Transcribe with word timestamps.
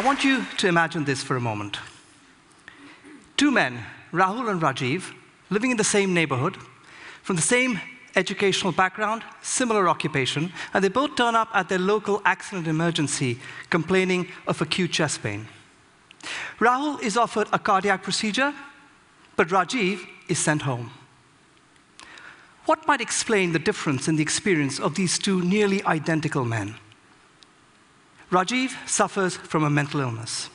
I 0.00 0.02
want 0.02 0.24
you 0.24 0.46
to 0.56 0.66
imagine 0.66 1.04
this 1.04 1.22
for 1.22 1.36
a 1.36 1.42
moment. 1.42 1.76
Two 3.36 3.50
men, 3.50 3.84
Rahul 4.14 4.50
and 4.50 4.58
Rajiv, 4.58 5.12
living 5.50 5.72
in 5.72 5.76
the 5.76 5.84
same 5.84 6.14
neighborhood, 6.14 6.56
from 7.22 7.36
the 7.36 7.42
same 7.42 7.78
educational 8.16 8.72
background, 8.72 9.22
similar 9.42 9.90
occupation, 9.90 10.54
and 10.72 10.82
they 10.82 10.88
both 10.88 11.16
turn 11.16 11.34
up 11.34 11.50
at 11.52 11.68
their 11.68 11.78
local 11.78 12.22
accident 12.24 12.66
emergency 12.66 13.38
complaining 13.68 14.26
of 14.46 14.62
acute 14.62 14.90
chest 14.90 15.22
pain. 15.22 15.46
Rahul 16.58 17.02
is 17.02 17.18
offered 17.18 17.48
a 17.52 17.58
cardiac 17.58 18.02
procedure, 18.02 18.54
but 19.36 19.48
Rajiv 19.48 20.06
is 20.28 20.38
sent 20.38 20.62
home. 20.62 20.92
What 22.64 22.88
might 22.88 23.02
explain 23.02 23.52
the 23.52 23.58
difference 23.58 24.08
in 24.08 24.16
the 24.16 24.22
experience 24.22 24.80
of 24.80 24.94
these 24.94 25.18
two 25.18 25.42
nearly 25.42 25.84
identical 25.84 26.46
men? 26.46 26.76
Rajiv 28.30 28.88
suffers 28.88 29.36
from 29.36 29.64
a 29.64 29.70
mental 29.70 30.00
illness. 30.00 30.50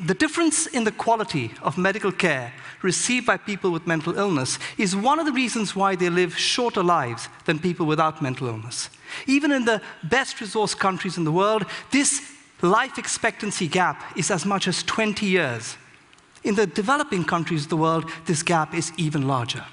The 0.00 0.14
difference 0.14 0.66
in 0.66 0.84
the 0.84 0.92
quality 0.92 1.52
of 1.60 1.76
medical 1.76 2.12
care 2.12 2.52
received 2.82 3.26
by 3.26 3.36
people 3.36 3.72
with 3.72 3.86
mental 3.86 4.16
illness 4.16 4.58
is 4.78 4.94
one 4.94 5.18
of 5.18 5.26
the 5.26 5.32
reasons 5.32 5.74
why 5.74 5.96
they 5.96 6.08
live 6.08 6.38
shorter 6.38 6.82
lives 6.82 7.28
than 7.46 7.58
people 7.58 7.84
without 7.84 8.22
mental 8.22 8.46
illness. 8.46 8.90
Even 9.26 9.50
in 9.50 9.64
the 9.64 9.82
best 10.04 10.36
resourced 10.36 10.78
countries 10.78 11.18
in 11.18 11.24
the 11.24 11.32
world, 11.32 11.64
this 11.90 12.22
life 12.62 12.96
expectancy 12.96 13.66
gap 13.66 14.16
is 14.16 14.30
as 14.30 14.46
much 14.46 14.68
as 14.68 14.84
20 14.84 15.26
years. 15.26 15.76
In 16.44 16.54
the 16.54 16.66
developing 16.66 17.24
countries 17.24 17.64
of 17.64 17.70
the 17.70 17.76
world, 17.76 18.08
this 18.26 18.44
gap 18.44 18.74
is 18.74 18.92
even 18.96 19.26
larger. 19.26 19.64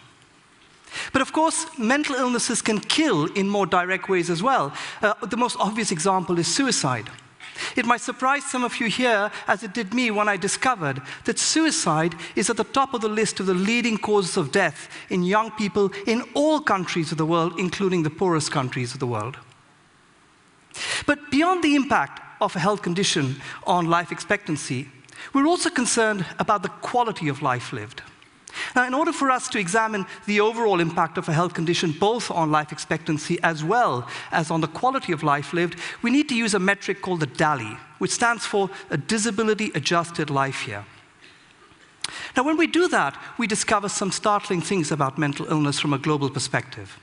But 1.14 1.22
of 1.22 1.32
course, 1.32 1.66
mental 1.78 2.16
illnesses 2.16 2.62
can 2.62 2.80
kill 2.80 3.26
in 3.34 3.50
more 3.50 3.66
direct 3.66 4.10
ways 4.10 4.30
as 4.30 4.42
well. 4.42 4.74
Uh, 5.02 5.14
the 5.26 5.38
most 5.38 5.58
obvious 5.60 5.92
example 5.92 6.40
is 6.40 6.48
suicide. 6.48 7.10
It 7.76 7.86
might 7.86 8.02
surprise 8.02 8.46
some 8.46 8.64
of 8.64 8.80
you 8.80 8.88
here, 8.88 9.32
as 9.48 9.64
it 9.64 9.74
did 9.74 9.94
me 9.94 10.12
when 10.12 10.28
I 10.28 10.38
discovered 10.38 11.02
that 11.24 11.40
suicide 11.40 12.16
is 12.36 12.50
at 12.50 12.58
the 12.58 12.64
top 12.64 12.94
of 12.94 13.02
the 13.02 13.08
list 13.10 13.40
of 13.40 13.46
the 13.46 13.54
leading 13.54 13.98
causes 13.98 14.38
of 14.38 14.52
death 14.52 14.90
in 15.10 15.24
young 15.24 15.52
people 15.52 15.92
in 16.06 16.24
all 16.34 16.60
countries 16.60 17.12
of 17.12 17.18
the 17.18 17.26
world, 17.26 17.58
including 17.58 18.04
the 18.04 18.10
poorest 18.10 18.52
countries 18.52 18.94
of 18.94 19.00
the 19.00 19.08
world. 19.08 19.38
But 21.06 21.32
beyond 21.32 21.64
the 21.64 21.76
impact 21.76 22.22
of 22.42 22.56
a 22.56 22.60
health 22.60 22.82
condition 22.82 23.38
on 23.66 23.90
life 23.90 24.12
expectancy, 24.12 24.90
we're 25.34 25.48
also 25.48 25.70
concerned 25.70 26.26
about 26.40 26.64
the 26.64 26.70
quality 26.70 27.30
of 27.30 27.42
life 27.42 27.72
lived. 27.72 28.02
Now, 28.76 28.86
in 28.86 28.94
order 28.94 29.14
for 29.14 29.32
us 29.32 29.48
to 29.50 29.60
examine 29.60 30.06
the 30.26 30.42
overall 30.42 30.82
impact 30.82 31.18
of 31.18 31.30
a 31.30 31.34
health 31.34 31.54
condition, 31.54 31.94
both 31.94 32.30
on 32.30 32.52
life 32.52 32.74
expectancy 32.74 33.40
as 33.42 33.64
well 33.64 34.08
as 34.32 34.52
on 34.52 34.60
the 34.60 34.68
quality 34.68 35.14
of 35.14 35.24
life 35.24 35.54
lived, 35.54 35.80
we 36.02 36.12
need 36.12 36.28
to 36.28 36.36
use 36.36 36.54
a 36.54 36.60
metric 36.60 37.02
called 37.02 37.22
the 37.22 37.26
DALY, 37.26 37.78
which 38.00 38.12
stands 38.12 38.46
for 38.46 38.70
a 38.90 38.98
disability 38.98 39.72
adjusted 39.76 40.30
life 40.30 40.68
year. 40.68 40.86
Now, 42.36 42.44
when 42.44 42.58
we 42.58 42.68
do 42.68 42.90
that, 42.90 43.18
we 43.38 43.48
discover 43.48 43.88
some 43.88 44.12
startling 44.12 44.62
things 44.62 44.92
about 44.92 45.18
mental 45.18 45.46
illness 45.48 45.80
from 45.80 45.94
a 45.94 45.98
global 45.98 46.30
perspective. 46.30 47.00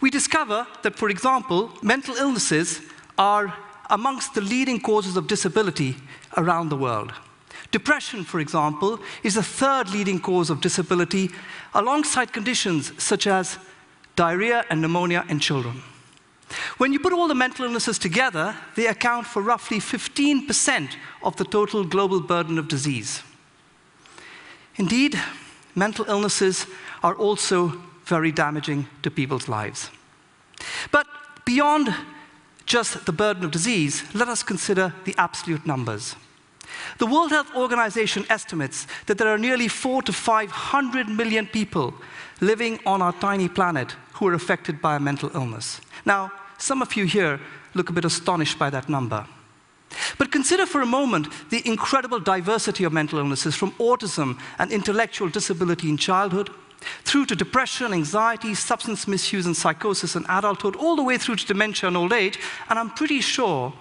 We 0.00 0.10
discover 0.10 0.66
that, 0.82 0.96
for 0.96 1.10
example, 1.10 1.70
mental 1.82 2.16
illnesses 2.16 2.80
are 3.18 3.54
amongst 3.90 4.34
the 4.34 4.40
leading 4.40 4.80
causes 4.80 5.16
of 5.16 5.26
disability 5.26 5.96
around 6.36 6.70
the 6.70 6.76
world. 6.76 7.12
Depression, 7.74 8.22
for 8.22 8.38
example, 8.38 9.00
is 9.24 9.34
the 9.34 9.42
third 9.42 9.90
leading 9.90 10.20
cause 10.20 10.48
of 10.48 10.60
disability, 10.60 11.28
alongside 11.74 12.32
conditions 12.32 12.92
such 13.02 13.26
as 13.26 13.58
diarrhea 14.14 14.64
and 14.70 14.80
pneumonia 14.80 15.24
in 15.28 15.40
children. 15.40 15.82
When 16.78 16.92
you 16.92 17.00
put 17.00 17.12
all 17.12 17.26
the 17.26 17.34
mental 17.34 17.64
illnesses 17.64 17.98
together, 17.98 18.54
they 18.76 18.86
account 18.86 19.26
for 19.26 19.42
roughly 19.42 19.80
15% 19.80 20.90
of 21.24 21.34
the 21.34 21.44
total 21.44 21.82
global 21.82 22.20
burden 22.20 22.60
of 22.60 22.68
disease. 22.68 23.24
Indeed, 24.76 25.20
mental 25.74 26.04
illnesses 26.06 26.68
are 27.02 27.16
also 27.16 27.72
very 28.04 28.30
damaging 28.30 28.86
to 29.02 29.10
people's 29.10 29.48
lives. 29.48 29.90
But 30.92 31.08
beyond 31.44 31.92
just 32.66 33.04
the 33.04 33.12
burden 33.12 33.44
of 33.44 33.50
disease, 33.50 34.04
let 34.14 34.28
us 34.28 34.44
consider 34.44 34.94
the 35.06 35.16
absolute 35.18 35.66
numbers. 35.66 36.14
The 36.98 37.06
World 37.06 37.30
Health 37.30 37.54
Organization 37.54 38.24
estimates 38.30 38.86
that 39.06 39.18
there 39.18 39.28
are 39.28 39.38
nearly 39.38 39.68
four 39.68 40.02
to 40.02 40.12
500 40.12 41.08
million 41.08 41.46
people 41.46 41.94
living 42.40 42.78
on 42.86 43.02
our 43.02 43.12
tiny 43.12 43.48
planet 43.48 43.94
who 44.14 44.28
are 44.28 44.34
affected 44.34 44.80
by 44.80 44.96
a 44.96 45.00
mental 45.00 45.30
illness. 45.34 45.80
Now, 46.04 46.32
some 46.58 46.82
of 46.82 46.96
you 46.96 47.04
here 47.04 47.40
look 47.74 47.90
a 47.90 47.92
bit 47.92 48.04
astonished 48.04 48.58
by 48.58 48.70
that 48.70 48.88
number. 48.88 49.26
But 50.18 50.32
consider 50.32 50.66
for 50.66 50.80
a 50.80 50.86
moment 50.86 51.28
the 51.50 51.66
incredible 51.66 52.20
diversity 52.20 52.84
of 52.84 52.92
mental 52.92 53.18
illnesses 53.18 53.54
from 53.54 53.72
autism 53.72 54.38
and 54.58 54.70
intellectual 54.72 55.28
disability 55.28 55.88
in 55.88 55.96
childhood, 55.96 56.50
through 57.04 57.26
to 57.26 57.36
depression, 57.36 57.92
anxiety, 57.92 58.54
substance 58.54 59.08
misuse, 59.08 59.46
and 59.46 59.56
psychosis 59.56 60.16
in 60.16 60.26
adulthood, 60.28 60.76
all 60.76 60.96
the 60.96 61.02
way 61.02 61.16
through 61.18 61.36
to 61.36 61.46
dementia 61.46 61.88
and 61.88 61.96
old 61.96 62.12
age. 62.12 62.38
And 62.68 62.78
I'm 62.78 62.90
pretty 62.90 63.20
sure 63.20 63.72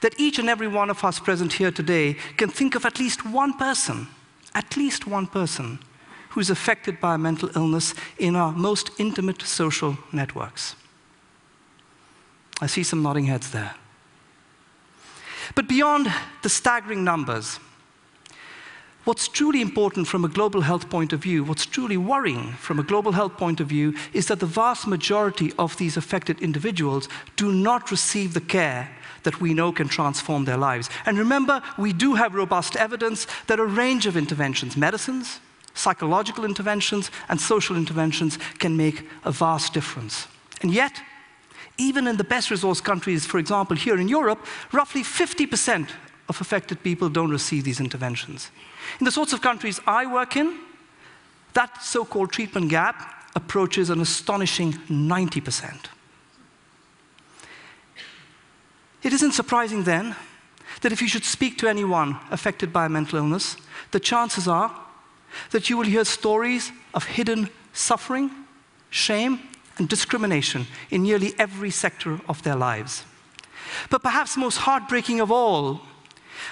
that 0.00 0.18
each 0.18 0.38
and 0.38 0.48
every 0.48 0.68
one 0.68 0.90
of 0.90 1.04
us 1.04 1.20
present 1.20 1.54
here 1.54 1.70
today 1.70 2.14
can 2.36 2.48
think 2.48 2.74
of 2.74 2.84
at 2.84 2.98
least 2.98 3.24
one 3.24 3.52
person, 3.52 4.08
at 4.54 4.76
least 4.76 5.06
one 5.06 5.26
person, 5.26 5.78
who's 6.30 6.50
affected 6.50 7.00
by 7.00 7.14
a 7.14 7.18
mental 7.18 7.50
illness 7.56 7.94
in 8.18 8.36
our 8.36 8.52
most 8.52 8.90
intimate 8.98 9.42
social 9.42 9.98
networks. 10.12 10.76
I 12.60 12.66
see 12.66 12.82
some 12.82 13.02
nodding 13.02 13.26
heads 13.26 13.50
there. 13.50 13.74
But 15.54 15.68
beyond 15.68 16.12
the 16.42 16.48
staggering 16.48 17.02
numbers, 17.02 17.58
what's 19.04 19.26
truly 19.26 19.60
important 19.60 20.06
from 20.06 20.24
a 20.24 20.28
global 20.28 20.60
health 20.60 20.88
point 20.88 21.12
of 21.12 21.20
view, 21.20 21.42
what's 21.42 21.66
truly 21.66 21.96
worrying 21.96 22.52
from 22.52 22.78
a 22.78 22.84
global 22.84 23.12
health 23.12 23.36
point 23.36 23.60
of 23.60 23.66
view, 23.66 23.94
is 24.12 24.26
that 24.26 24.38
the 24.38 24.46
vast 24.46 24.86
majority 24.86 25.52
of 25.58 25.76
these 25.78 25.96
affected 25.96 26.40
individuals 26.40 27.08
do 27.34 27.50
not 27.50 27.90
receive 27.90 28.34
the 28.34 28.40
care 28.40 28.94
that 29.22 29.40
we 29.40 29.54
know 29.54 29.72
can 29.72 29.88
transform 29.88 30.44
their 30.44 30.56
lives. 30.56 30.88
And 31.06 31.18
remember, 31.18 31.62
we 31.78 31.92
do 31.92 32.14
have 32.14 32.34
robust 32.34 32.76
evidence 32.76 33.26
that 33.46 33.60
a 33.60 33.64
range 33.64 34.06
of 34.06 34.16
interventions, 34.16 34.76
medicines, 34.76 35.40
psychological 35.74 36.44
interventions, 36.44 37.10
and 37.28 37.40
social 37.40 37.76
interventions 37.76 38.38
can 38.58 38.76
make 38.76 39.06
a 39.24 39.32
vast 39.32 39.72
difference. 39.72 40.26
And 40.62 40.72
yet, 40.72 41.00
even 41.78 42.06
in 42.06 42.16
the 42.16 42.24
best 42.24 42.50
resourced 42.50 42.84
countries, 42.84 43.24
for 43.24 43.38
example, 43.38 43.76
here 43.76 43.98
in 43.98 44.08
Europe, 44.08 44.44
roughly 44.72 45.02
50% 45.02 45.88
of 46.28 46.40
affected 46.40 46.82
people 46.82 47.08
don't 47.08 47.30
receive 47.30 47.64
these 47.64 47.80
interventions. 47.80 48.50
In 49.00 49.04
the 49.04 49.10
sorts 49.10 49.32
of 49.32 49.40
countries 49.40 49.80
I 49.86 50.06
work 50.06 50.36
in, 50.36 50.58
that 51.54 51.82
so 51.82 52.04
called 52.04 52.30
treatment 52.32 52.68
gap 52.68 53.30
approaches 53.34 53.90
an 53.90 54.00
astonishing 54.00 54.72
90%. 54.88 55.86
It 59.02 59.12
isn't 59.12 59.32
surprising 59.32 59.84
then 59.84 60.14
that 60.82 60.92
if 60.92 61.00
you 61.02 61.08
should 61.08 61.24
speak 61.24 61.58
to 61.58 61.68
anyone 61.68 62.18
affected 62.30 62.72
by 62.72 62.86
a 62.86 62.88
mental 62.88 63.18
illness, 63.18 63.56
the 63.90 64.00
chances 64.00 64.46
are 64.46 64.74
that 65.50 65.70
you 65.70 65.76
will 65.76 65.86
hear 65.86 66.04
stories 66.04 66.72
of 66.94 67.04
hidden 67.04 67.48
suffering, 67.72 68.30
shame, 68.90 69.40
and 69.78 69.88
discrimination 69.88 70.66
in 70.90 71.02
nearly 71.02 71.34
every 71.38 71.70
sector 71.70 72.20
of 72.28 72.42
their 72.42 72.56
lives. 72.56 73.04
But 73.88 74.02
perhaps 74.02 74.36
most 74.36 74.58
heartbreaking 74.58 75.20
of 75.20 75.30
all 75.30 75.82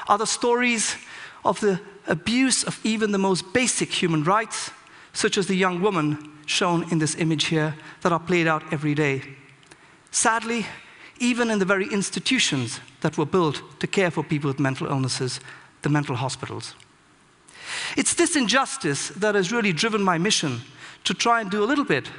are 0.06 0.18
the 0.18 0.26
stories 0.26 0.96
of 1.44 1.60
the 1.60 1.80
abuse 2.06 2.64
of 2.64 2.80
even 2.84 3.12
the 3.12 3.18
most 3.18 3.52
basic 3.52 3.92
human 3.92 4.24
rights, 4.24 4.70
such 5.12 5.36
as 5.36 5.46
the 5.46 5.56
young 5.56 5.80
woman 5.80 6.32
shown 6.46 6.90
in 6.90 6.98
this 6.98 7.14
image 7.16 7.46
here, 7.46 7.74
that 8.00 8.12
are 8.12 8.20
played 8.20 8.46
out 8.46 8.62
every 8.72 8.94
day. 8.94 9.22
Sadly, 10.10 10.66
even 11.20 11.50
in 11.50 11.58
the 11.58 11.64
very 11.64 11.86
institutions 11.92 12.80
that 13.00 13.16
were 13.18 13.26
built 13.26 13.62
to 13.80 13.86
care 13.86 14.10
for 14.10 14.22
people 14.22 14.48
with 14.48 14.60
mental 14.60 14.86
illnesses, 14.86 15.40
the 15.82 15.88
mental 15.88 16.16
hospitals. 16.16 16.74
It's 17.96 18.14
this 18.14 18.36
injustice 18.36 19.08
that 19.08 19.34
has 19.34 19.52
really 19.52 19.72
driven 19.72 20.02
my 20.02 20.18
mission 20.18 20.60
to 21.04 21.14
try 21.14 21.40
and 21.40 21.50
do 21.50 21.62
a 21.62 21.66
little 21.66 21.84
bit 21.84 22.10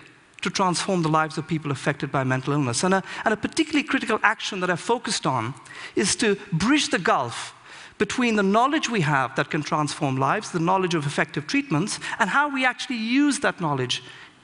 to 0.42 0.50
transform 0.50 1.01
the 1.01 1.10
lives 1.10 1.38
of 1.38 1.48
people 1.48 1.72
affected 1.72 2.12
by 2.12 2.24
mental 2.24 2.54
illness. 2.54 2.84
And 2.84 2.94
a, 2.94 3.04
and 3.25 3.34
a 3.34 3.38
particularly 3.38 3.84
critical 3.84 4.19
action 4.24 4.62
that 4.62 4.69
I've 4.69 4.80
focused 4.80 5.25
on 5.25 5.54
is 5.95 6.16
to 6.18 6.36
bridge 6.54 6.90
the 6.90 7.00
gulf 7.00 7.54
between 7.98 8.38
the 8.38 8.44
knowledge 8.44 8.90
we 8.90 9.02
have 9.02 9.36
that 9.36 9.50
can 9.50 9.62
transform 9.62 10.16
lives, 10.16 10.52
the 10.52 10.60
knowledge 10.60 10.95
of 10.95 11.06
effective 11.06 11.48
treatments, 11.48 12.00
and 12.18 12.30
how 12.30 12.48
we 12.48 12.66
actually 12.66 12.95
use 12.95 13.40
that 13.40 13.60
knowledge 13.60 14.02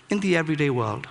in 0.10 0.20
the 0.20 0.36
everyday 0.36 0.70
world. 0.70 1.08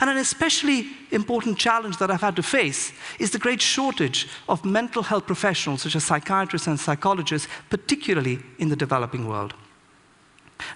And 0.00 0.10
an 0.10 0.16
especially 0.16 0.88
important 1.10 1.58
challenge 1.58 1.98
that 1.98 2.10
I've 2.10 2.20
had 2.20 2.36
to 2.36 2.42
face 2.42 2.92
is 3.18 3.30
the 3.30 3.38
great 3.38 3.60
shortage 3.60 4.28
of 4.48 4.64
mental 4.64 5.02
health 5.02 5.26
professionals, 5.26 5.82
such 5.82 5.96
as 5.96 6.04
psychiatrists 6.04 6.66
and 6.66 6.78
psychologists, 6.78 7.48
particularly 7.70 8.38
in 8.58 8.68
the 8.68 8.76
developing 8.76 9.28
world. 9.28 9.54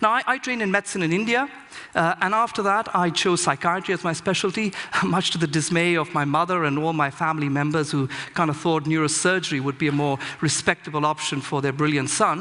Now, 0.03 0.11
I, 0.11 0.23
I 0.27 0.39
trained 0.39 0.63
in 0.63 0.71
medicine 0.71 1.03
in 1.03 1.13
India, 1.13 1.49
uh, 1.95 2.15
and 2.21 2.35
after 2.35 2.63
that, 2.63 2.95
I 2.95 3.11
chose 3.11 3.43
psychiatry 3.43 3.95
as 3.95 4.05
my 4.05 4.13
specialty, 4.13 4.73
much 5.05 5.31
to 5.31 5.39
the 5.39 5.47
dismay 5.47 5.97
of 5.97 6.13
my 6.15 6.25
mother 6.25 6.65
and 6.65 6.79
all 6.79 6.93
my 6.93 7.11
family 7.11 7.49
members 7.49 7.91
who 7.91 8.09
kind 8.35 8.51
of 8.51 8.57
thought 8.57 8.85
neurosurgery 8.85 9.61
would 9.61 9.79
be 9.79 9.89
a 9.89 9.93
more 9.93 10.19
respectable 10.41 11.07
option 11.07 11.41
for 11.41 11.63
their 11.63 11.73
brilliant 11.73 12.11
son. 12.11 12.41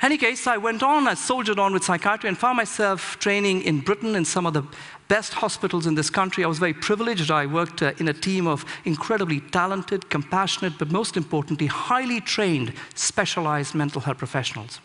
In 0.00 0.06
any 0.06 0.18
case, 0.18 0.46
I 0.46 0.58
went 0.58 0.82
on, 0.82 1.08
I 1.08 1.14
soldiered 1.14 1.58
on 1.58 1.72
with 1.72 1.84
psychiatry 1.84 2.28
and 2.28 2.36
found 2.36 2.56
myself 2.56 3.18
training 3.20 3.62
in 3.62 3.80
Britain 3.80 4.14
in 4.14 4.24
some 4.24 4.44
of 4.44 4.52
the 4.52 4.62
best 5.08 5.34
hospitals 5.34 5.86
in 5.86 5.94
this 5.94 6.10
country. 6.10 6.44
I 6.44 6.48
was 6.48 6.58
very 6.58 6.74
privileged. 6.74 7.30
I 7.30 7.46
worked 7.46 7.82
uh, 7.82 7.92
in 7.98 8.08
a 8.08 8.12
team 8.12 8.46
of 8.46 8.64
incredibly 8.84 9.40
talented, 9.40 10.08
compassionate, 10.10 10.78
but 10.78 10.90
most 10.90 11.16
importantly, 11.16 11.66
highly 11.66 12.20
trained, 12.20 12.72
specialized 12.94 13.74
mental 13.74 14.00
health 14.00 14.18
professionals. 14.18 14.80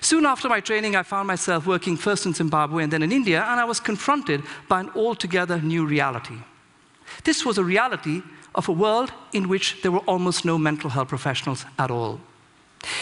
Soon 0.00 0.24
after 0.24 0.48
my 0.48 0.60
training, 0.60 0.96
I 0.96 1.02
found 1.02 1.26
myself 1.26 1.66
working 1.66 1.96
first 1.96 2.24
in 2.26 2.32
Zimbabwe 2.32 2.84
and 2.84 2.92
then 2.92 3.02
in 3.02 3.12
India, 3.12 3.44
and 3.44 3.60
I 3.60 3.64
was 3.64 3.80
confronted 3.80 4.42
by 4.68 4.80
an 4.80 4.90
altogether 4.94 5.60
new 5.60 5.84
reality. 5.84 6.38
This 7.24 7.44
was 7.44 7.58
a 7.58 7.64
reality 7.64 8.22
of 8.54 8.68
a 8.68 8.72
world 8.72 9.12
in 9.32 9.48
which 9.48 9.82
there 9.82 9.92
were 9.92 10.04
almost 10.06 10.44
no 10.44 10.58
mental 10.58 10.90
health 10.90 11.08
professionals 11.08 11.64
at 11.78 11.90
all. 11.90 12.20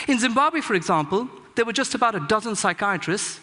In 0.08 0.18
Zimbabwe, 0.18 0.60
for 0.60 0.74
example, 0.74 1.28
there 1.54 1.64
were 1.64 1.72
just 1.72 1.94
about 1.94 2.14
a 2.14 2.20
dozen 2.20 2.56
psychiatrists, 2.56 3.40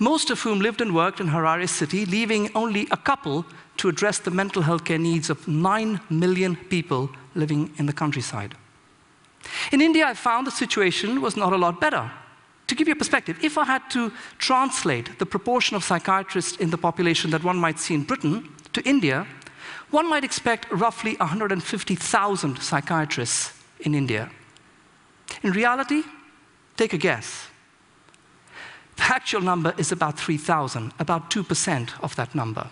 most 0.00 0.30
of 0.30 0.40
whom 0.40 0.60
lived 0.60 0.80
and 0.80 0.94
worked 0.94 1.20
in 1.20 1.28
Harare 1.28 1.68
city, 1.68 2.04
leaving 2.06 2.50
only 2.54 2.88
a 2.90 2.96
couple 2.96 3.44
to 3.76 3.88
address 3.88 4.18
the 4.18 4.30
mental 4.30 4.62
health 4.62 4.84
care 4.84 4.98
needs 4.98 5.30
of 5.30 5.46
9 5.46 6.00
million 6.10 6.56
people 6.56 7.10
living 7.34 7.70
in 7.76 7.86
the 7.86 7.92
countryside. 7.92 8.56
In 9.70 9.80
India, 9.80 10.06
I 10.06 10.14
found 10.14 10.46
the 10.46 10.50
situation 10.50 11.20
was 11.20 11.36
not 11.36 11.52
a 11.52 11.56
lot 11.56 11.80
better. 11.80 12.10
To 12.66 12.74
give 12.74 12.88
you 12.88 12.94
a 12.94 12.96
perspective, 12.96 13.38
if 13.42 13.58
I 13.58 13.64
had 13.64 13.90
to 13.90 14.12
translate 14.38 15.18
the 15.18 15.26
proportion 15.26 15.76
of 15.76 15.84
psychiatrists 15.84 16.56
in 16.58 16.70
the 16.70 16.78
population 16.78 17.30
that 17.30 17.44
one 17.44 17.56
might 17.56 17.78
see 17.78 17.94
in 17.94 18.04
Britain 18.04 18.48
to 18.72 18.82
India, 18.88 19.26
one 19.90 20.08
might 20.08 20.24
expect 20.24 20.70
roughly 20.70 21.16
150,000 21.16 22.58
psychiatrists 22.58 23.52
in 23.80 23.94
India. 23.94 24.30
In 25.42 25.52
reality, 25.52 26.04
take 26.76 26.92
a 26.92 26.98
guess. 26.98 27.48
The 29.00 29.14
actual 29.14 29.40
number 29.40 29.74
is 29.78 29.92
about 29.92 30.18
3,000, 30.18 30.92
about 30.98 31.30
2% 31.30 31.90
of 32.02 32.14
that 32.16 32.34
number. 32.34 32.68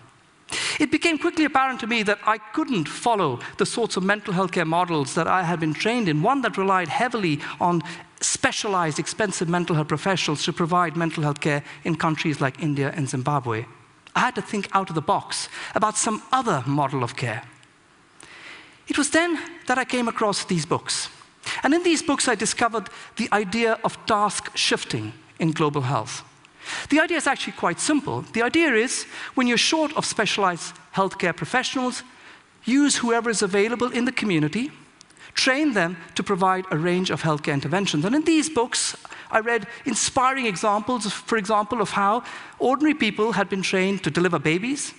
It 0.78 0.90
became 0.90 1.18
quickly 1.18 1.46
apparent 1.46 1.80
to 1.80 1.86
me 1.86 2.02
that 2.02 2.18
I 2.26 2.36
couldn't 2.36 2.86
follow 2.86 3.40
the 3.56 3.64
sorts 3.64 3.96
of 3.96 4.02
mental 4.02 4.34
health 4.34 4.52
care 4.52 4.66
models 4.66 5.14
that 5.14 5.26
I 5.26 5.42
had 5.42 5.58
been 5.58 5.72
trained 5.72 6.06
in, 6.06 6.22
one 6.22 6.42
that 6.42 6.58
relied 6.58 6.88
heavily 6.88 7.40
on 7.60 7.82
specialized, 8.20 8.98
expensive 8.98 9.48
mental 9.48 9.74
health 9.74 9.88
professionals 9.88 10.44
to 10.44 10.52
provide 10.52 10.98
mental 10.98 11.22
health 11.22 11.40
care 11.40 11.64
in 11.84 11.96
countries 11.96 12.42
like 12.42 12.62
India 12.62 12.92
and 12.94 13.08
Zimbabwe. 13.08 13.64
I 14.14 14.20
had 14.20 14.34
to 14.34 14.42
think 14.42 14.68
out 14.72 14.90
of 14.90 14.94
the 14.94 15.00
box 15.00 15.48
about 15.74 15.96
some 15.96 16.22
other 16.30 16.62
model 16.66 17.02
of 17.02 17.16
care. 17.16 17.42
It 18.86 18.98
was 18.98 19.10
then 19.10 19.38
that 19.66 19.78
I 19.78 19.84
came 19.86 20.08
across 20.08 20.44
these 20.44 20.66
books. 20.66 21.08
And 21.62 21.72
in 21.72 21.82
these 21.82 22.02
books, 22.02 22.28
I 22.28 22.34
discovered 22.34 22.90
the 23.16 23.30
idea 23.32 23.78
of 23.82 23.96
task 24.04 24.54
shifting 24.54 25.14
in 25.38 25.52
global 25.52 25.82
health. 25.82 26.24
The 26.90 27.00
idea 27.00 27.16
is 27.16 27.26
actually 27.26 27.54
quite 27.54 27.80
simple. 27.80 28.22
The 28.32 28.42
idea 28.42 28.74
is 28.74 29.04
when 29.34 29.46
you're 29.46 29.56
short 29.56 29.96
of 29.96 30.04
specialized 30.04 30.74
healthcare 30.94 31.34
professionals, 31.34 32.02
use 32.64 32.96
whoever 32.96 33.30
is 33.30 33.42
available 33.42 33.90
in 33.90 34.04
the 34.04 34.12
community, 34.12 34.70
train 35.34 35.72
them 35.72 35.96
to 36.14 36.22
provide 36.22 36.64
a 36.70 36.76
range 36.76 37.10
of 37.10 37.22
healthcare 37.22 37.54
interventions. 37.54 38.04
And 38.04 38.14
in 38.14 38.24
these 38.24 38.50
books, 38.50 38.96
I 39.30 39.40
read 39.40 39.66
inspiring 39.84 40.46
examples, 40.46 41.10
for 41.12 41.38
example, 41.38 41.80
of 41.80 41.90
how 41.90 42.24
ordinary 42.58 42.94
people 42.94 43.32
had 43.32 43.48
been 43.48 43.62
trained 43.62 44.02
to 44.04 44.10
deliver 44.10 44.38
babies, 44.38 44.94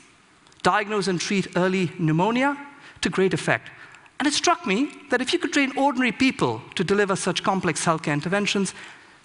diagnose 0.63 1.07
and 1.07 1.19
treat 1.19 1.47
early 1.55 1.91
pneumonia 1.99 2.57
to 3.01 3.09
great 3.09 3.33
effect. 3.33 3.69
And 4.19 4.27
it 4.27 4.33
struck 4.33 4.65
me 4.65 4.91
that 5.09 5.21
if 5.21 5.31
you 5.33 5.39
could 5.39 5.53
train 5.53 5.77
ordinary 5.77 6.11
people 6.11 6.61
to 6.75 6.83
deliver 6.83 7.15
such 7.15 7.43
complex 7.43 7.85
healthcare 7.85 8.13
interventions, 8.13 8.73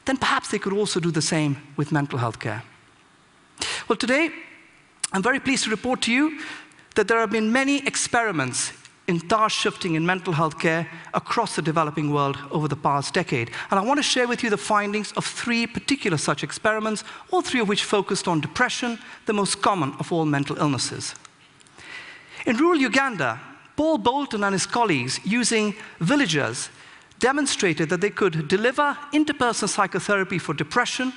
then 0.05 0.17
perhaps 0.17 0.51
they 0.51 0.59
could 0.59 0.73
also 0.73 1.01
do 1.01 1.11
the 1.11 1.23
same 1.23 1.57
with 1.77 1.93
mental 1.93 2.19
health 2.19 2.39
care. 2.39 2.63
Well, 3.89 3.97
today, 3.97 4.31
I'm 5.13 5.23
very 5.23 5.41
pleased 5.41 5.65
to 5.65 5.71
report 5.71 6.03
to 6.03 6.13
you 6.13 6.41
that 6.95 7.09
there 7.09 7.19
have 7.19 7.31
been 7.31 7.53
many 7.53 7.87
experiments 7.87 8.73
in 9.07 9.21
task 9.21 9.57
shifting 9.57 9.95
in 9.95 10.07
mental 10.07 10.33
health 10.33 10.59
care 10.59 10.89
across 11.13 11.57
the 11.57 11.63
developing 11.63 12.11
world 12.13 12.39
over 12.51 12.69
the 12.69 12.77
past 12.77 13.13
decade. 13.13 13.51
And 13.71 13.79
I 13.79 13.83
want 13.83 13.99
to 13.99 14.03
share 14.03 14.27
with 14.27 14.43
you 14.43 14.49
the 14.49 14.57
findings 14.57 15.13
of 15.13 15.27
three 15.27 15.67
particular 15.67 16.17
such 16.17 16.43
experiments, 16.43 17.05
all 17.31 17.43
three 17.43 17.61
of 17.61 17.69
which 17.69 17.85
focused 17.85 18.27
on 18.27 18.41
depression, 18.41 18.99
the 19.27 19.33
most 19.33 19.61
common 19.61 19.93
of 19.99 20.11
all 20.11 20.25
mental 20.25 20.57
illnesses. 20.57 21.15
In 22.47 22.57
rural 22.57 22.81
Uganda, 22.81 23.41
Paul 23.77 23.99
Bolton 23.99 24.45
and 24.45 24.55
his 24.55 24.67
colleagues, 24.67 25.21
using 25.25 25.75
villagers, 26.01 26.71
demonstrated 27.25 27.89
that 27.89 28.03
they 28.03 28.11
could 28.11 28.49
deliver 28.49 28.95
interpersonal 29.15 29.67
psychotherapy 29.67 30.39
for 30.39 30.53
depression 30.53 31.11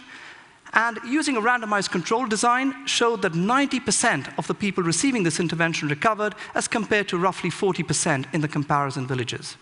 and 0.71 0.97
using 1.05 1.35
a 1.35 1.41
randomized 1.41 1.91
control 1.91 2.25
design 2.25 2.87
showed 2.87 3.21
that 3.21 3.33
90% 3.33 4.33
of 4.37 4.47
the 4.47 4.53
people 4.53 4.81
receiving 4.85 5.23
this 5.23 5.41
intervention 5.41 5.89
recovered 5.89 6.33
as 6.55 6.65
compared 6.65 7.09
to 7.09 7.17
roughly 7.17 7.49
40% 7.49 8.33
in 8.33 8.39
the 8.39 8.47
comparison 8.47 9.05
villages. 9.05 9.57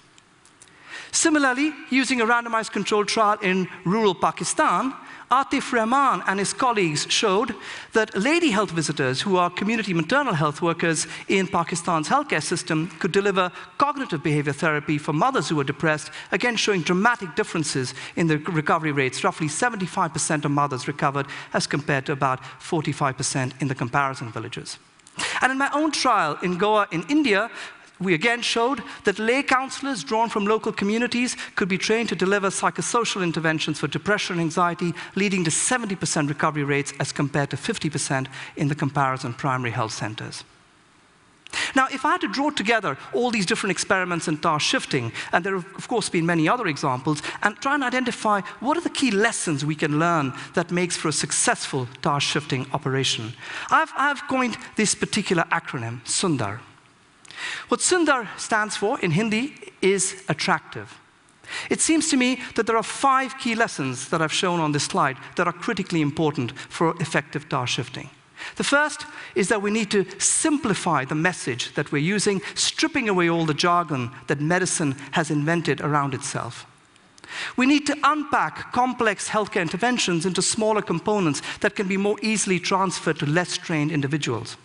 Similarly, 1.12 1.74
using 1.90 2.22
a 2.22 2.28
randomized 2.28 2.72
controlled 2.72 3.08
trial 3.08 3.40
in 3.42 3.68
rural 3.84 4.14
Pakistan, 4.14 4.94
Atif 5.32 5.72
Rahman 5.74 6.24
and 6.28 6.40
his 6.40 6.54
colleagues 6.54 7.08
showed 7.10 7.56
that 7.94 8.16
lady 8.16 8.52
health 8.52 8.72
visitors, 8.72 9.22
who 9.22 9.38
are 9.38 9.50
community 9.50 9.94
maternal 9.94 10.34
health 10.34 10.62
workers 10.62 11.08
in 11.28 11.48
Pakistan's 11.48 12.10
healthcare 12.10 12.44
system, 12.44 12.88
could 13.00 13.12
deliver 13.12 13.52
cognitive 13.78 14.22
behavior 14.22 14.54
therapy 14.54 14.98
for 14.98 15.14
mothers 15.14 15.50
who 15.50 15.56
were 15.56 15.64
depressed, 15.64 16.12
again 16.32 16.56
showing 16.56 16.82
dramatic 16.82 17.36
differences 17.36 17.96
in 18.16 18.28
the 18.28 18.38
recovery 18.38 18.92
rates. 18.92 19.24
Roughly 19.24 19.48
75% 19.48 20.46
of 20.46 20.52
mothers 20.52 20.88
recovered 20.88 21.26
as 21.54 21.66
compared 21.66 22.06
to 22.06 22.12
about 22.12 22.42
45% 22.60 23.60
in 23.62 23.68
the 23.68 23.76
comparison 23.76 24.32
villages. 24.32 24.78
And 25.42 25.52
in 25.52 25.58
my 25.58 25.70
own 25.74 25.92
trial 25.92 26.38
in 26.44 26.58
Goa 26.58 26.88
in 26.92 27.04
India, 27.10 27.50
we 28.00 28.14
again 28.14 28.42
showed 28.42 28.82
that 29.06 29.20
lay 29.20 29.42
counselors 29.44 30.04
drawn 30.04 30.30
from 30.30 30.46
local 30.46 30.72
communities 30.72 31.38
could 31.56 31.70
be 31.70 31.78
trained 31.78 32.10
to 32.10 32.16
deliver 32.16 32.50
psychosocial 32.50 33.24
interventions 33.24 33.80
for 33.80 33.88
depression 33.88 34.34
and 34.34 34.42
anxiety, 34.42 34.94
leading 35.16 35.44
to 35.44 35.52
70% 35.52 36.28
recovery 36.28 36.64
rates 36.64 36.94
as 37.00 37.12
compared 37.12 37.50
to 37.52 37.58
50% 37.58 38.28
in 38.58 38.68
the 38.68 38.76
comparison 38.76 39.34
primary 39.34 39.72
health 39.72 39.94
centers. 39.94 40.44
Now, 41.76 41.88
if 41.92 42.06
I 42.06 42.12
had 42.12 42.22
to 42.22 42.28
draw 42.28 42.50
together 42.50 42.98
all 43.14 43.32
these 43.32 43.46
different 43.46 43.72
experiments 43.72 44.28
in 44.28 44.38
task 44.38 44.66
shifting, 44.66 45.12
and 45.32 45.44
there 45.46 45.56
have, 45.56 45.66
of 45.76 45.88
course, 45.88 46.10
been 46.10 46.26
many 46.26 46.50
other 46.50 46.68
examples, 46.68 47.22
and 47.44 47.56
try 47.58 47.76
and 47.76 47.84
identify 47.84 48.42
what 48.60 48.78
are 48.78 48.82
the 48.82 48.90
key 48.90 49.12
lessons 49.12 49.64
we 49.64 49.76
can 49.76 50.00
learn 50.00 50.34
that 50.54 50.72
makes 50.72 50.98
for 50.98 51.08
a 51.08 51.14
successful 51.14 51.88
task 52.02 52.28
shifting 52.28 52.68
operation, 52.74 53.34
I've, 53.70 53.92
I've 53.96 54.28
coined 54.28 54.58
this 54.76 54.96
particular 54.96 55.44
acronym, 55.52 56.06
SUNDAR. 56.06 56.60
What 57.68 57.80
Sundar 57.80 58.28
stands 58.38 58.78
for 58.78 59.00
in 59.00 59.12
Hindi 59.12 59.56
is 59.82 60.24
attractive. 60.30 61.00
It 61.70 61.82
seems 61.82 62.10
to 62.10 62.18
me 62.18 62.42
that 62.56 62.68
there 62.68 62.78
are 62.78 62.84
five 62.84 63.38
key 63.38 63.56
lessons 63.56 64.10
that 64.10 64.22
I've 64.22 64.34
shown 64.34 64.60
on 64.60 64.72
this 64.72 64.86
slide 64.86 65.18
that 65.36 65.48
are 65.48 65.54
critically 65.54 66.02
important 66.02 66.58
for 66.58 66.96
effective 67.00 67.48
task 67.50 67.74
shifting. 67.74 68.10
The 68.56 68.64
first 68.64 69.06
is 69.34 69.48
that 69.50 69.62
we 69.62 69.72
need 69.72 69.92
to 69.92 70.06
simplify 70.20 71.06
the 71.06 71.16
message 71.16 71.74
that 71.76 71.92
we're 71.92 72.16
using, 72.16 72.42
stripping 72.54 73.10
away 73.10 73.30
all 73.30 73.46
the 73.46 73.54
jargon 73.54 74.12
that 74.28 74.42
medicine 74.42 74.96
has 75.12 75.32
invented 75.32 75.82
around 75.82 76.14
itself. 76.14 76.66
We 77.58 77.66
need 77.66 77.88
to 77.88 77.98
unpack 78.04 78.72
complex 78.72 79.30
healthcare 79.30 79.62
interventions 79.62 80.26
into 80.26 80.42
smaller 80.42 80.82
components 80.82 81.42
that 81.62 81.76
can 81.76 81.88
be 81.88 81.98
more 81.98 82.18
easily 82.22 82.60
transferred 82.60 83.20
to 83.20 83.26
less 83.26 83.58
trained 83.58 83.92
individuals. 83.92 84.58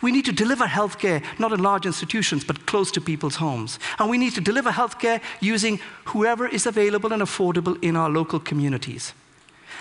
We 0.00 0.12
need 0.12 0.24
to 0.26 0.32
deliver 0.32 0.66
healthcare 0.66 1.22
not 1.38 1.52
in 1.52 1.62
large 1.62 1.86
institutions, 1.86 2.44
but 2.44 2.66
close 2.66 2.90
to 2.92 3.00
people's 3.00 3.36
homes. 3.36 3.78
And 3.98 4.10
we 4.10 4.18
need 4.18 4.34
to 4.34 4.40
deliver 4.40 4.70
healthcare 4.70 5.20
using 5.40 5.80
whoever 6.06 6.46
is 6.46 6.66
available 6.66 7.12
and 7.12 7.22
affordable 7.22 7.82
in 7.82 7.96
our 7.96 8.10
local 8.10 8.40
communities. 8.40 9.14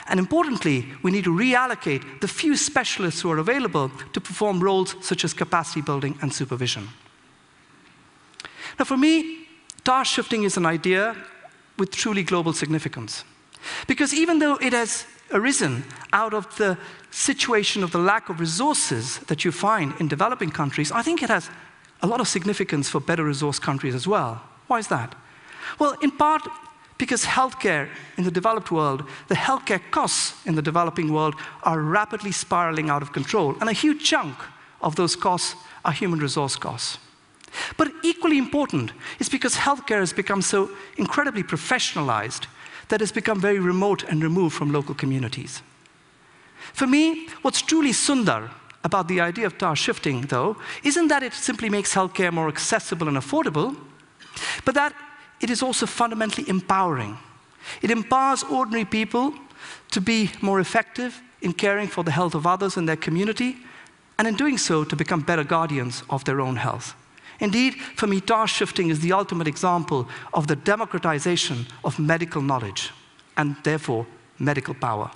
And 0.07 0.19
importantly, 0.19 0.87
we 1.03 1.11
need 1.11 1.25
to 1.25 1.35
reallocate 1.35 2.21
the 2.21 2.27
few 2.27 2.55
specialists 2.55 3.21
who 3.21 3.31
are 3.31 3.37
available 3.37 3.91
to 4.13 4.21
perform 4.21 4.59
roles 4.59 4.95
such 5.01 5.23
as 5.23 5.33
capacity 5.33 5.81
building 5.81 6.17
and 6.21 6.33
supervision. 6.33 6.89
Now, 8.79 8.85
for 8.85 8.97
me, 8.97 9.47
task 9.83 10.13
shifting 10.13 10.43
is 10.43 10.57
an 10.57 10.65
idea 10.65 11.15
with 11.77 11.91
truly 11.91 12.23
global 12.23 12.53
significance. 12.53 13.23
Because 13.87 14.13
even 14.13 14.39
though 14.39 14.55
it 14.55 14.73
has 14.73 15.05
arisen 15.33 15.83
out 16.13 16.33
of 16.33 16.55
the 16.57 16.77
situation 17.11 17.83
of 17.83 17.91
the 17.91 17.99
lack 17.99 18.29
of 18.29 18.39
resources 18.39 19.19
that 19.27 19.43
you 19.43 19.51
find 19.51 19.93
in 19.99 20.07
developing 20.07 20.51
countries, 20.51 20.91
I 20.91 21.01
think 21.01 21.21
it 21.23 21.29
has 21.29 21.49
a 22.01 22.07
lot 22.07 22.19
of 22.19 22.27
significance 22.27 22.89
for 22.89 22.99
better 22.99 23.23
resource 23.23 23.59
countries 23.59 23.95
as 23.95 24.07
well. 24.07 24.41
Why 24.67 24.79
is 24.79 24.87
that? 24.87 25.15
Well, 25.79 25.95
in 26.01 26.11
part, 26.11 26.47
Because 27.01 27.25
healthcare 27.25 27.89
in 28.15 28.25
the 28.25 28.29
developed 28.29 28.71
world, 28.71 29.03
the 29.27 29.33
healthcare 29.33 29.81
costs 29.89 30.35
in 30.45 30.53
the 30.53 30.61
developing 30.61 31.11
world 31.11 31.33
are 31.63 31.81
rapidly 31.81 32.31
spiraling 32.31 32.91
out 32.91 33.01
of 33.01 33.11
control, 33.11 33.55
and 33.59 33.67
a 33.67 33.73
huge 33.73 34.03
chunk 34.03 34.37
of 34.81 34.95
those 34.95 35.15
costs 35.15 35.55
are 35.83 35.93
human 35.93 36.19
resource 36.19 36.55
costs. 36.55 36.99
But 37.75 37.91
equally 38.03 38.37
important 38.37 38.91
is 39.17 39.29
because 39.29 39.55
healthcare 39.55 39.99
has 39.99 40.13
become 40.13 40.43
so 40.43 40.69
incredibly 40.95 41.41
professionalized 41.41 42.45
that 42.91 42.99
has 42.99 43.11
become 43.11 43.39
very 43.39 43.57
remote 43.57 44.03
and 44.03 44.21
removed 44.21 44.53
from 44.53 44.73
local 44.73 44.93
communities. 44.93 45.61
For 46.73 46.85
me, 46.85 47.29
what's 47.41 47.61
truly 47.61 47.93
sundar 47.93 48.49
about 48.83 49.07
the 49.07 49.21
idea 49.21 49.45
of 49.45 49.57
task 49.57 49.81
shifting, 49.81 50.21
though, 50.27 50.57
isn't 50.83 51.07
that 51.07 51.23
it 51.23 51.33
simply 51.33 51.69
makes 51.69 51.93
healthcare 51.93 52.33
more 52.33 52.49
accessible 52.49 53.07
and 53.07 53.15
affordable, 53.15 53.77
but 54.65 54.75
that 54.75 54.93
it 55.39 55.49
is 55.49 55.63
also 55.63 55.85
fundamentally 55.85 56.49
empowering. 56.49 57.17
It 57.81 57.91
empowers 57.91 58.43
ordinary 58.43 58.85
people 58.85 59.33
to 59.91 60.01
be 60.01 60.29
more 60.41 60.59
effective 60.59 61.21
in 61.41 61.53
caring 61.53 61.87
for 61.87 62.03
the 62.03 62.11
health 62.11 62.35
of 62.35 62.45
others 62.45 62.75
in 62.75 62.87
their 62.87 62.97
community, 62.97 63.55
and 64.19 64.27
in 64.27 64.35
doing 64.35 64.57
so, 64.57 64.83
to 64.83 64.95
become 64.97 65.21
better 65.21 65.45
guardians 65.45 66.03
of 66.09 66.25
their 66.25 66.41
own 66.41 66.57
health. 66.57 66.93
Indeed, 67.41 67.73
for 67.95 68.05
me, 68.05 68.21
task 68.21 68.55
shifting 68.55 68.89
is 68.89 68.99
the 68.99 69.13
ultimate 69.13 69.47
example 69.47 70.07
of 70.31 70.45
the 70.45 70.55
democratization 70.55 71.65
of 71.83 71.97
medical 71.97 72.41
knowledge 72.41 72.91
and 73.35 73.55
therefore 73.63 74.05
medical 74.37 74.75
power. 74.75 75.09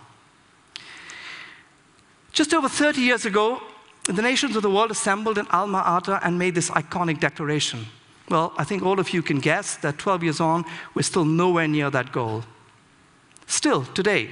Just 2.33 2.53
over 2.53 2.67
30 2.67 2.99
years 2.99 3.25
ago, 3.25 3.61
the 4.05 4.23
nations 4.23 4.55
of 4.55 4.63
the 4.63 4.69
world 4.69 4.89
assembled 4.89 5.37
in 5.37 5.47
Alma 5.51 5.83
Ata 5.85 6.19
and 6.23 6.37
made 6.37 6.55
this 6.55 6.71
iconic 6.71 7.19
declaration. 7.19 7.85
Well, 8.27 8.53
I 8.57 8.63
think 8.63 8.81
all 8.81 8.99
of 8.99 9.11
you 9.11 9.21
can 9.21 9.39
guess 9.39 9.77
that 9.77 9.99
12 9.99 10.23
years 10.23 10.39
on, 10.39 10.65
we're 10.95 11.03
still 11.03 11.25
nowhere 11.25 11.67
near 11.67 11.91
that 11.91 12.11
goal. 12.11 12.43
Still, 13.45 13.85
today, 13.85 14.29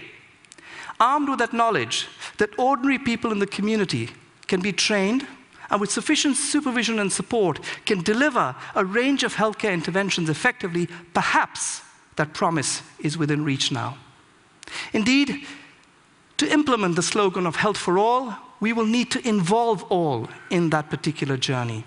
armed 0.99 1.29
with 1.29 1.39
that 1.39 1.53
knowledge 1.53 2.07
that 2.39 2.57
ordinary 2.57 2.97
people 2.97 3.31
in 3.31 3.37
the 3.37 3.47
community 3.47 4.09
can 4.47 4.61
be 4.61 4.73
trained 4.73 5.27
and 5.73 5.81
with 5.81 5.89
sufficient 5.89 6.37
supervision 6.37 6.99
and 6.99 7.11
support 7.11 7.59
can 7.83 8.03
deliver 8.03 8.55
a 8.75 8.85
range 8.85 9.23
of 9.23 9.33
healthcare 9.33 9.73
interventions 9.73 10.29
effectively, 10.29 10.87
perhaps 11.15 11.81
that 12.15 12.31
promise 12.31 12.83
is 12.99 13.17
within 13.17 13.43
reach 13.43 13.71
now. 13.71 13.97
Indeed, 14.93 15.47
to 16.37 16.47
implement 16.47 16.95
the 16.95 17.01
slogan 17.01 17.47
of 17.47 17.55
health 17.55 17.77
for 17.77 17.97
all, 17.97 18.35
we 18.59 18.71
will 18.71 18.85
need 18.85 19.09
to 19.13 19.27
involve 19.27 19.81
all 19.89 20.29
in 20.51 20.69
that 20.69 20.91
particular 20.91 21.37
journey. 21.37 21.85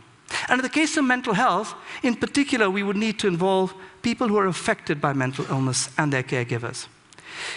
And 0.49 0.59
in 0.59 0.65
the 0.65 0.69
case 0.69 0.97
of 0.97 1.05
mental 1.05 1.35
health, 1.35 1.73
in 2.03 2.17
particular, 2.17 2.69
we 2.69 2.83
would 2.83 2.97
need 2.97 3.21
to 3.21 3.29
involve 3.29 3.73
people 4.03 4.27
who 4.27 4.37
are 4.37 4.49
affected 4.49 5.01
by 5.01 5.13
mental 5.13 5.47
illness 5.49 5.91
and 5.97 6.13
their 6.13 6.25
caregivers. 6.25 6.89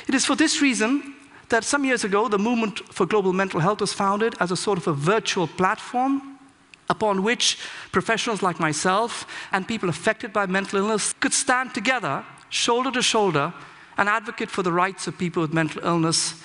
It 0.07 0.13
is 0.13 0.25
for 0.25 0.35
this 0.35 0.61
reason 0.61 1.15
that 1.49 1.63
some 1.63 1.85
years 1.85 2.03
ago, 2.03 2.27
the 2.27 2.37
Movement 2.37 2.79
for 2.93 3.05
Global 3.05 3.33
Mental 3.33 3.59
Health 3.59 3.81
was 3.81 3.93
founded 3.93 4.35
as 4.39 4.51
a 4.51 4.57
sort 4.57 4.77
of 4.77 4.87
a 4.87 4.93
virtual 4.93 5.47
platform 5.47 6.39
upon 6.89 7.23
which 7.23 7.57
professionals 7.91 8.41
like 8.41 8.59
myself 8.59 9.25
and 9.51 9.67
people 9.67 9.89
affected 9.89 10.33
by 10.33 10.45
mental 10.45 10.79
illness 10.79 11.13
could 11.13 11.33
stand 11.33 11.73
together, 11.73 12.25
shoulder 12.49 12.91
to 12.91 13.01
shoulder, 13.01 13.53
and 13.97 14.09
advocate 14.09 14.49
for 14.49 14.63
the 14.63 14.71
rights 14.71 15.07
of 15.07 15.17
people 15.17 15.41
with 15.41 15.53
mental 15.53 15.83
illness 15.83 16.41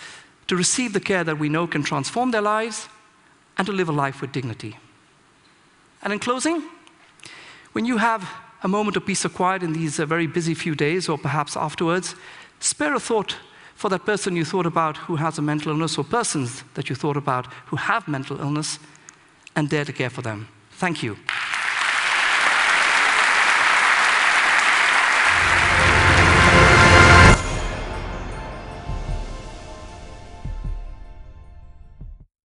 to 0.46 0.56
receive 0.56 0.92
the 0.92 1.00
care 1.00 1.24
that 1.24 1.38
we 1.38 1.48
know 1.48 1.66
can 1.66 1.82
transform 1.82 2.30
their 2.30 2.42
lives 2.42 2.88
and 3.56 3.66
to 3.66 3.72
live 3.72 3.88
a 3.88 3.92
life 3.92 4.20
with 4.20 4.32
dignity. 4.32 4.76
And 6.02 6.12
in 6.12 6.18
closing, 6.18 6.62
when 7.72 7.86
you 7.86 7.96
have 7.96 8.28
a 8.62 8.68
moment 8.68 8.96
of 8.96 9.06
peace 9.06 9.24
or 9.24 9.28
quiet 9.30 9.62
in 9.62 9.72
these 9.72 9.98
uh, 9.98 10.06
very 10.06 10.26
busy 10.26 10.54
few 10.54 10.74
days, 10.74 11.08
or 11.08 11.16
perhaps 11.16 11.56
afterwards, 11.56 12.14
spare 12.60 12.94
a 12.94 13.00
thought 13.00 13.36
for 13.74 13.88
that 13.90 14.04
person 14.04 14.36
you 14.36 14.44
thought 14.44 14.66
about 14.66 14.96
who 14.96 15.16
has 15.16 15.38
a 15.38 15.42
mental 15.42 15.72
illness, 15.72 15.98
or 15.98 16.04
persons 16.04 16.64
that 16.74 16.88
you 16.88 16.94
thought 16.94 17.16
about 17.16 17.46
who 17.66 17.76
have 17.76 18.08
mental 18.08 18.40
illness, 18.40 18.78
and 19.56 19.68
dare 19.68 19.84
to 19.84 19.92
care 19.92 20.10
for 20.10 20.22
them. 20.22 20.48
Thank 20.72 21.02
you. 21.02 21.16